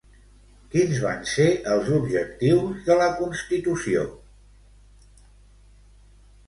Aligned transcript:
Quins 0.75 0.95
van 1.03 1.19
ser 1.31 1.45
els 1.75 1.91
objectius 1.99 2.81
de 2.89 2.97
la 3.03 3.11
Constitució? 3.21 4.09